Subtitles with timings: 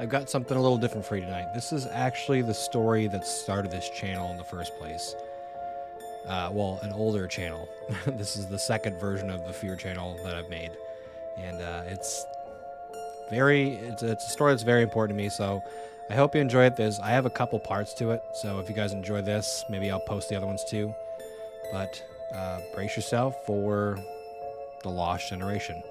[0.00, 1.52] I've got something a little different for you tonight.
[1.52, 5.14] This is actually the story that started this channel in the first place.
[6.26, 7.68] Uh, well, an older channel.
[8.06, 10.70] this is the second version of the Fear channel that I've made,
[11.36, 12.24] and uh, it's
[13.28, 15.28] very it's, it's a story that's very important to me.
[15.28, 15.62] So
[16.08, 16.76] I hope you enjoy it.
[16.76, 19.90] There's I have a couple parts to it, so if you guys enjoy this, maybe
[19.90, 20.94] I'll post the other ones too.
[21.72, 22.02] But
[22.34, 23.98] uh, brace yourself for
[24.82, 25.82] the lost generation.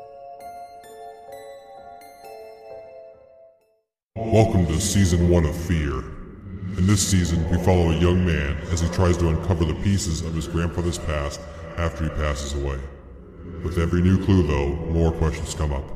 [4.22, 6.00] Welcome to season one of Fear.
[6.78, 10.22] In this season, we follow a young man as he tries to uncover the pieces
[10.22, 11.40] of his grandfather's past
[11.78, 12.80] after he passes away.
[13.64, 15.88] With every new clue, though, more questions come up.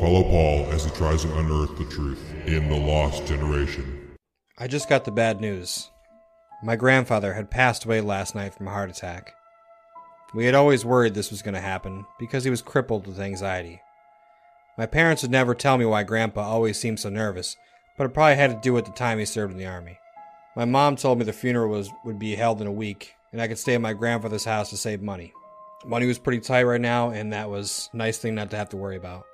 [0.00, 4.16] Follow Paul as he tries to unearth the truth in The Lost Generation.
[4.58, 5.90] I just got the bad news.
[6.64, 9.34] My grandfather had passed away last night from a heart attack.
[10.34, 13.82] We had always worried this was going to happen because he was crippled with anxiety.
[14.78, 17.56] My parents would never tell me why Grandpa always seemed so nervous,
[17.98, 19.98] but it probably had to do with the time he served in the army.
[20.56, 23.48] My mom told me the funeral was would be held in a week, and I
[23.48, 25.32] could stay at my grandfather's house to save money.
[25.84, 28.70] Money was pretty tight right now, and that was a nice thing not to have
[28.70, 29.24] to worry about.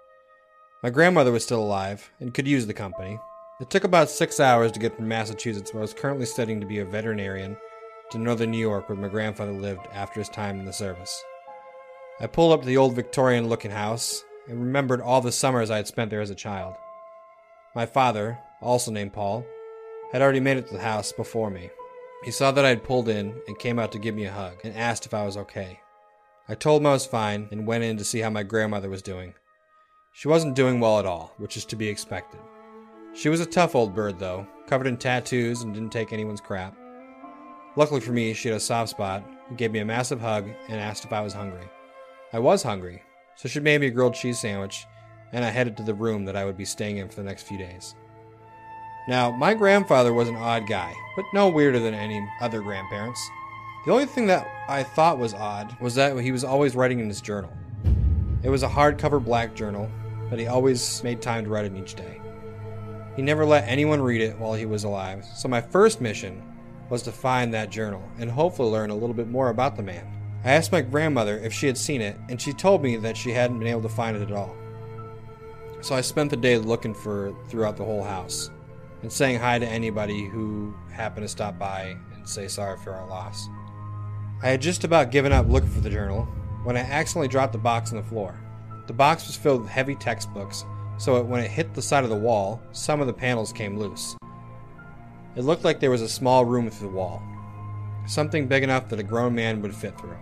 [0.83, 3.19] My grandmother was still alive and could use the company.
[3.61, 6.67] It took about six hours to get from Massachusetts, where I was currently studying to
[6.67, 7.57] be a veterinarian,
[8.11, 11.23] to northern New York, where my grandfather lived after his time in the service.
[12.21, 15.77] I pulled up to the old Victorian looking house and remembered all the summers I
[15.77, 16.75] had spent there as a child.
[17.75, 19.45] My father, also named Paul,
[20.13, 21.71] had already made it to the house before me.
[22.25, 24.57] He saw that I had pulled in and came out to give me a hug
[24.65, 25.81] and asked if I was okay.
[26.49, 29.03] I told him I was fine and went in to see how my grandmother was
[29.03, 29.35] doing.
[30.13, 32.41] She wasn't doing well at all, which is to be expected.
[33.15, 36.77] She was a tough old bird, though, covered in tattoos and didn't take anyone's crap.
[37.77, 39.25] Luckily for me, she had a soft spot,
[39.57, 41.69] gave me a massive hug, and asked if I was hungry.
[42.33, 43.03] I was hungry,
[43.39, 44.85] so she made me a grilled cheese sandwich,
[45.33, 47.45] and I headed to the room that I would be staying in for the next
[47.45, 47.95] few days.
[49.07, 53.21] Now, my grandfather was an odd guy, but no weirder than any other grandparents.
[53.87, 57.07] The only thing that I thought was odd was that he was always writing in
[57.07, 57.53] his journal.
[58.43, 59.89] It was a hardcover black journal,
[60.29, 62.21] but he always made time to write it each day.
[63.15, 66.43] He never let anyone read it while he was alive, so my first mission
[66.91, 70.18] was to find that journal and hopefully learn a little bit more about the man.
[70.45, 73.31] I asked my grandmother if she had seen it, and she told me that she
[73.31, 74.57] hadn't been able to find it at all.
[75.81, 78.51] So I spent the day looking for it throughout the whole house
[79.03, 83.07] and saying hi to anybody who happened to stop by and say sorry for our
[83.09, 83.49] loss.
[84.43, 86.25] I had just about given up looking for the journal
[86.65, 88.39] when I accidentally dropped the box on the floor.
[88.87, 90.65] The box was filled with heavy textbooks,
[90.99, 93.79] so it, when it hit the side of the wall, some of the panels came
[93.79, 94.17] loose.
[95.37, 97.23] It looked like there was a small room through the wall,
[98.09, 100.17] something big enough that a grown man would fit through.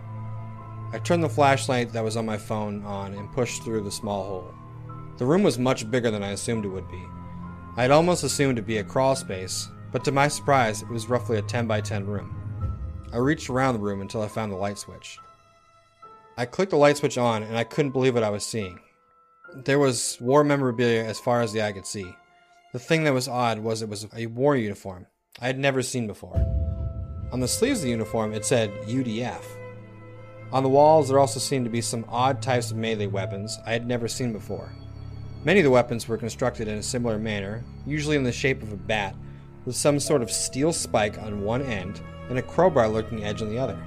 [0.93, 4.23] I turned the flashlight that was on my phone on and pushed through the small
[4.23, 4.53] hole.
[5.17, 7.03] The room was much bigger than I assumed it would be.
[7.75, 11.09] I had almost assumed it'd be a crawl space, but to my surprise, it was
[11.09, 12.35] roughly a 10 by 10 room.
[13.13, 15.17] I reached around the room until I found the light switch.
[16.37, 18.79] I clicked the light switch on and I couldn't believe what I was seeing.
[19.55, 22.13] There was war memorabilia as far as the eye could see.
[22.73, 25.07] The thing that was odd was it was a war uniform
[25.39, 26.66] I had never seen before.
[27.31, 29.43] On the sleeves of the uniform, it said UDF,
[30.53, 33.73] on the walls, there also seemed to be some odd types of melee weapons I
[33.73, 34.71] had never seen before.
[35.43, 38.71] Many of the weapons were constructed in a similar manner, usually in the shape of
[38.71, 39.13] a bat,
[39.65, 41.99] with some sort of steel spike on one end
[42.29, 43.77] and a crowbar looking edge on the other.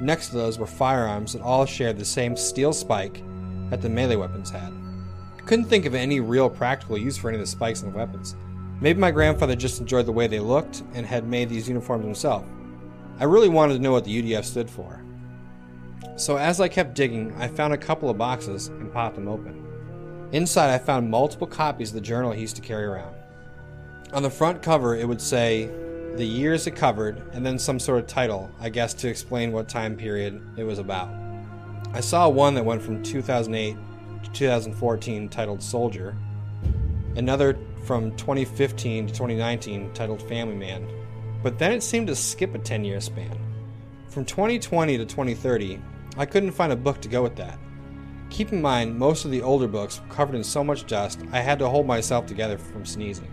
[0.00, 3.22] Next to those were firearms that all shared the same steel spike
[3.68, 4.72] that the melee weapons had.
[5.38, 7.96] I couldn't think of any real practical use for any of the spikes in the
[7.96, 8.36] weapons.
[8.80, 12.44] Maybe my grandfather just enjoyed the way they looked and had made these uniforms himself.
[13.18, 15.00] I really wanted to know what the UDF stood for.
[16.16, 19.64] So as I kept digging, I found a couple of boxes and popped them open.
[20.32, 23.14] Inside, I found multiple copies of the journal he used to carry around.
[24.12, 25.70] On the front cover, it would say
[26.16, 29.68] the years it covered, and then some sort of title, I guess to explain what
[29.68, 31.08] time period it was about.
[31.92, 33.76] I saw one that went from 2008
[34.24, 36.16] to 2014 titled Soldier,
[37.16, 40.88] another from 2015 to 2019 titled Family Man,
[41.44, 43.38] but then it seemed to skip a 10 year span.
[44.08, 45.78] From 2020 to 2030,
[46.16, 47.58] I couldn't find a book to go with that.
[48.30, 51.40] Keep in mind, most of the older books were covered in so much dust I
[51.40, 53.30] had to hold myself together from sneezing.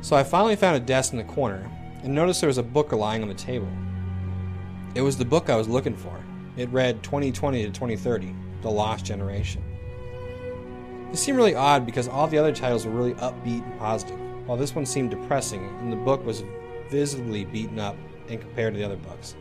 [0.00, 1.70] So I finally found a desk in the corner
[2.02, 3.68] and noticed there was a book lying on the table.
[4.94, 6.18] It was the book I was looking for.
[6.56, 9.62] It read 2020 to 2030 The Lost Generation.
[11.10, 14.56] This seemed really odd because all the other titles were really upbeat and positive, while
[14.56, 16.42] this one seemed depressing and the book was
[16.92, 17.96] visibly beaten up
[18.28, 19.34] in compared to the other books.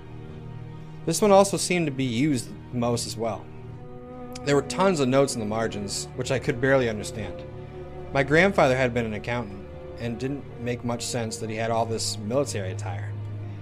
[1.06, 3.46] This one also seemed to be used most as well.
[4.46, 7.44] There were tons of notes in the margins, which I could barely understand.
[8.14, 9.68] My grandfather had been an accountant,
[10.00, 13.12] and didn't make much sense that he had all this military attire.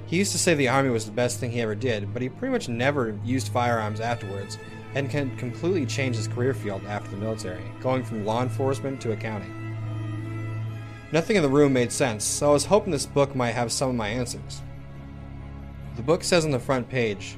[0.05, 2.29] He used to say the army was the best thing he ever did, but he
[2.29, 4.57] pretty much never used firearms afterwards,
[4.95, 9.11] and can completely change his career field after the military, going from law enforcement to
[9.11, 9.58] accounting.
[11.11, 13.89] Nothing in the room made sense, so I was hoping this book might have some
[13.89, 14.61] of my answers.
[15.95, 17.35] The book says on the front page,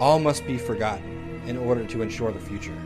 [0.00, 2.76] All must be forgotten in order to ensure the future.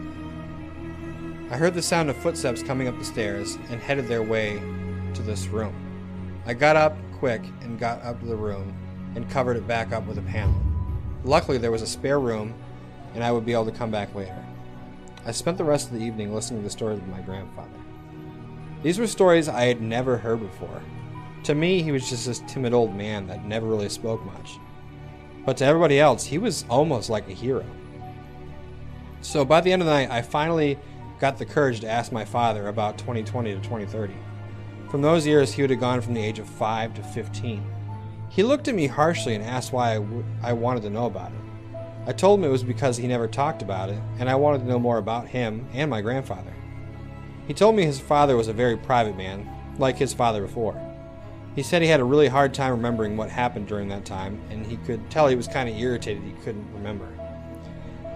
[1.51, 4.61] I heard the sound of footsteps coming up the stairs and headed their way
[5.15, 5.75] to this room.
[6.45, 8.75] I got up quick and got up to the room
[9.15, 10.61] and covered it back up with a panel.
[11.25, 12.55] Luckily, there was a spare room
[13.15, 14.45] and I would be able to come back later.
[15.25, 17.78] I spent the rest of the evening listening to the stories of my grandfather.
[18.83, 20.83] These were stories I had never heard before.
[21.45, 24.59] To me, he was just this timid old man that never really spoke much.
[25.45, 27.65] But to everybody else, he was almost like a hero.
[29.21, 30.79] So by the end of the night, I finally
[31.19, 34.15] got the courage to ask my father about 2020 to 2030.
[34.91, 37.65] From those years, he would have gone from the age of 5 to 15.
[38.31, 41.33] He looked at me harshly and asked why I, w- I wanted to know about
[41.33, 41.79] it.
[42.07, 44.69] I told him it was because he never talked about it, and I wanted to
[44.69, 46.55] know more about him and my grandfather.
[47.49, 49.49] He told me his father was a very private man,
[49.79, 50.81] like his father before.
[51.57, 54.67] He said he had a really hard time remembering what happened during that time, and
[54.67, 57.09] he could tell he was kind of irritated he couldn't remember.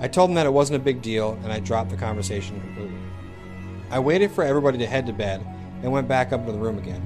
[0.00, 2.98] I told him that it wasn't a big deal, and I dropped the conversation completely.
[3.90, 5.46] I waited for everybody to head to bed
[5.82, 7.02] and went back up to the room again.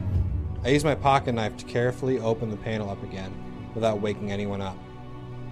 [0.64, 3.32] I used my pocket knife to carefully open the panel up again
[3.72, 4.76] without waking anyone up.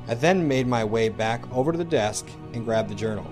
[0.08, 3.30] I then made my way back over to the desk and grabbed the journal.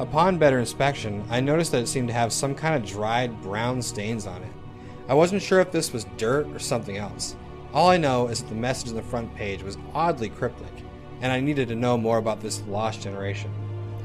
[0.00, 3.82] Upon better inspection, I noticed that it seemed to have some kind of dried brown
[3.82, 4.52] stains on it.
[5.10, 7.36] I wasn't sure if this was dirt or something else.
[7.74, 10.72] All I know is that the message on the front page was oddly cryptic,
[11.20, 13.52] and I needed to know more about this lost generation.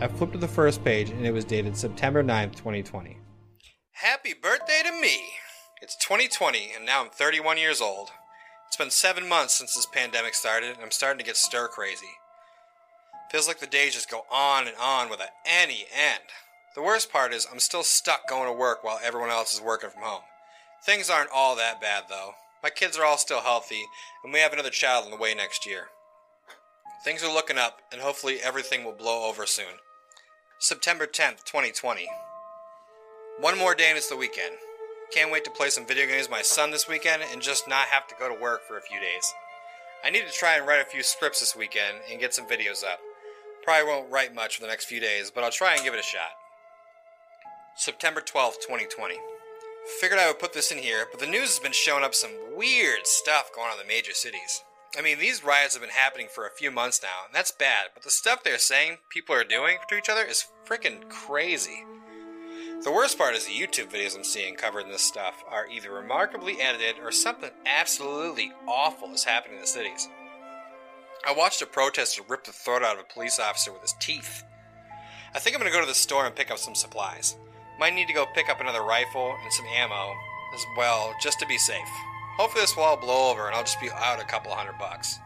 [0.01, 3.17] I flipped to the first page and it was dated September 9th, 2020.
[3.93, 5.17] Happy birthday to me!
[5.81, 8.09] It's 2020 and now I'm 31 years old.
[8.67, 12.17] It's been seven months since this pandemic started and I'm starting to get stir crazy.
[13.31, 16.23] Feels like the days just go on and on without any end.
[16.75, 19.89] The worst part is I'm still stuck going to work while everyone else is working
[19.89, 20.21] from home.
[20.85, 22.33] Things aren't all that bad though.
[22.61, 23.85] My kids are all still healthy
[24.23, 25.87] and we have another child on the way next year.
[27.03, 29.79] Things are looking up and hopefully everything will blow over soon.
[30.59, 32.07] September 10th, 2020.
[33.39, 34.55] One more day and it's the weekend.
[35.11, 37.87] Can't wait to play some video games with my son this weekend and just not
[37.87, 39.33] have to go to work for a few days.
[40.03, 42.83] I need to try and write a few scripts this weekend and get some videos
[42.83, 42.99] up.
[43.65, 45.99] Probably won't write much for the next few days, but I'll try and give it
[45.99, 46.29] a shot.
[47.75, 49.15] September 12th, 2020.
[49.99, 52.29] Figured I would put this in here, but the news has been showing up some
[52.55, 54.63] weird stuff going on in the major cities.
[54.95, 57.87] I mean, these riots have been happening for a few months now, and that's bad,
[57.95, 61.83] but the stuff they're saying people are doing to each other is freaking crazy.
[62.83, 66.61] The worst part is the YouTube videos I'm seeing covering this stuff are either remarkably
[66.61, 70.07] edited or something absolutely awful is happening in the cities.
[71.27, 74.43] I watched a protester rip the throat out of a police officer with his teeth.
[75.33, 77.35] I think I'm gonna go to the store and pick up some supplies.
[77.79, 80.13] Might need to go pick up another rifle and some ammo
[80.53, 81.89] as well, just to be safe.
[82.37, 85.17] Hopefully, this will all blow over and I'll just be out a couple hundred bucks.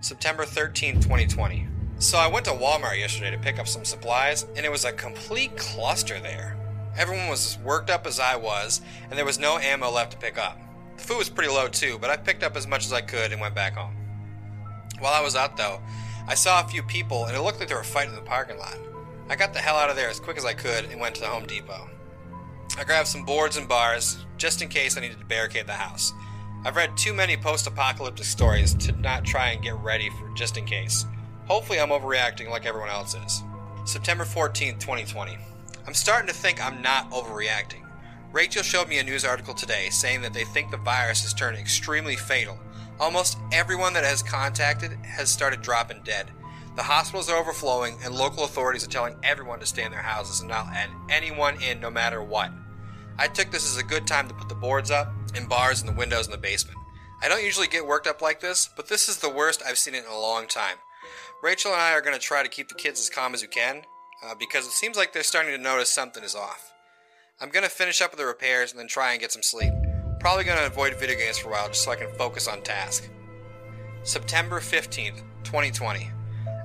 [0.00, 1.68] September 13, 2020.
[1.98, 4.92] So I went to Walmart yesterday to pick up some supplies, and it was a
[4.92, 6.56] complete cluster there.
[6.96, 10.18] Everyone was as worked up as I was, and there was no ammo left to
[10.18, 10.58] pick up.
[10.96, 13.32] The food was pretty low too, but I picked up as much as I could
[13.32, 13.99] and went back home.
[15.00, 15.80] While I was out though,
[16.28, 18.58] I saw a few people, and it looked like they were fighting in the parking
[18.58, 18.78] lot.
[19.28, 21.20] I got the hell out of there as quick as I could and went to
[21.22, 21.88] the Home Depot.
[22.78, 26.12] I grabbed some boards and bars, just in case I needed to barricade the house.
[26.64, 30.56] I've read too many post apocalyptic stories to not try and get ready for just
[30.56, 31.06] in case.
[31.46, 33.42] Hopefully, I'm overreacting like everyone else is.
[33.84, 35.38] September 14th, 2020.
[35.86, 37.86] I'm starting to think I'm not overreacting.
[38.32, 41.56] Rachel showed me a news article today saying that they think the virus has turned
[41.56, 42.58] extremely fatal.
[43.00, 46.30] Almost everyone that has contacted has started dropping dead.
[46.76, 50.40] The hospitals are overflowing, and local authorities are telling everyone to stay in their houses
[50.40, 52.52] and not let anyone in no matter what.
[53.18, 55.86] I took this as a good time to put the boards up and bars in
[55.86, 56.76] the windows in the basement.
[57.22, 59.94] I don't usually get worked up like this, but this is the worst I've seen
[59.94, 60.76] it in a long time.
[61.42, 63.48] Rachel and I are going to try to keep the kids as calm as we
[63.48, 63.82] can
[64.22, 66.70] uh, because it seems like they're starting to notice something is off.
[67.40, 69.72] I'm going to finish up with the repairs and then try and get some sleep.
[70.20, 73.08] Probably gonna avoid video games for a while just so I can focus on task.
[74.02, 76.10] September 15th, 2020.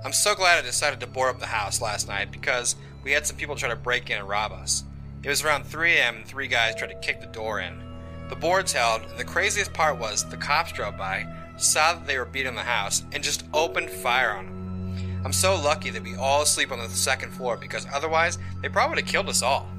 [0.03, 3.25] I'm so glad I decided to board up the house last night because we had
[3.25, 4.83] some people try to break in and rob us.
[5.23, 6.17] It was around 3 a.m.
[6.17, 7.81] and three guys tried to kick the door in.
[8.27, 12.17] The boards held, and the craziest part was the cops drove by, saw that they
[12.17, 15.21] were beating the house, and just opened fire on them.
[15.23, 18.95] I'm so lucky that we all sleep on the second floor because otherwise they probably
[18.95, 19.69] would have killed us all.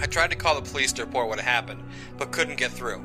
[0.00, 1.82] I tried to call the police to report what had happened,
[2.16, 3.04] but couldn't get through.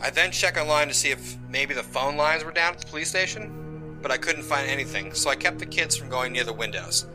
[0.00, 2.86] I then checked online to see if maybe the phone lines were down at the
[2.86, 6.44] police station, but I couldn't find anything, so I kept the kids from going near
[6.44, 7.06] the windows.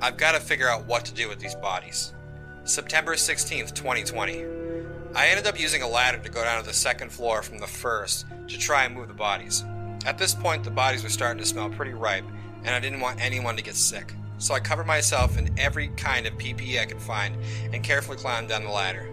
[0.00, 2.12] I've got to figure out what to do with these bodies.
[2.64, 4.44] September 16th, 2020.
[5.14, 7.66] I ended up using a ladder to go down to the second floor from the
[7.66, 9.64] first to try and move the bodies.
[10.04, 12.26] At this point, the bodies were starting to smell pretty ripe,
[12.64, 14.12] and I didn't want anyone to get sick.
[14.38, 17.36] So I covered myself in every kind of PPE I could find
[17.72, 19.08] and carefully climbed down the ladder.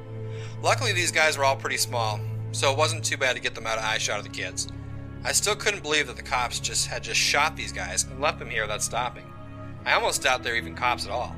[0.61, 2.19] Luckily, these guys were all pretty small,
[2.51, 4.67] so it wasn't too bad to get them out of eyeshot of the kids.
[5.23, 8.39] I still couldn't believe that the cops just had just shot these guys and left
[8.39, 9.31] them here without stopping.
[9.85, 11.35] I almost doubt they're even cops at all.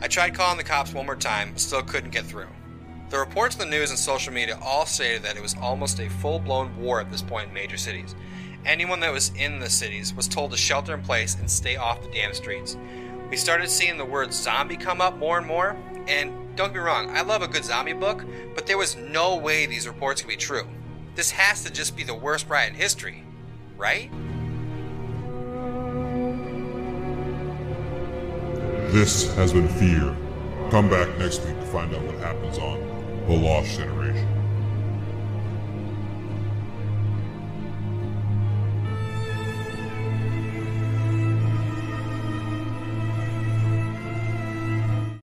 [0.00, 2.48] I tried calling the cops one more time, but still couldn't get through.
[3.10, 6.08] The reports in the news and social media all stated that it was almost a
[6.08, 8.14] full blown war at this point in major cities.
[8.64, 12.00] Anyone that was in the cities was told to shelter in place and stay off
[12.00, 12.76] the damn streets.
[13.28, 15.76] We started seeing the word zombie come up more and more,
[16.06, 19.36] and don't get me wrong, I love a good zombie book, but there was no
[19.36, 20.66] way these reports could be true.
[21.16, 23.24] This has to just be the worst riot in history,
[23.76, 24.10] right?
[28.92, 30.14] This has been Fear.
[30.70, 32.78] Come back next week to find out what happens on
[33.26, 34.31] The Lost Generation.